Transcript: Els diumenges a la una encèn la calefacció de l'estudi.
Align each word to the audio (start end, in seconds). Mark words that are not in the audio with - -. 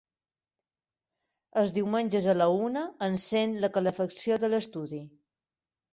Els 1.61 1.75
diumenges 1.75 2.27
a 2.33 2.35
la 2.39 2.49
una 2.69 2.85
encèn 3.11 3.55
la 3.67 3.73
calefacció 3.79 4.43
de 4.45 4.51
l'estudi. 4.55 5.03